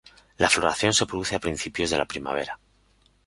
La 0.39 0.49
floración 0.49 0.93
se 0.95 1.05
produce 1.05 1.35
a 1.35 1.39
principios 1.39 1.91
de 1.91 1.99
la 1.99 2.05
primavera. 2.05 2.59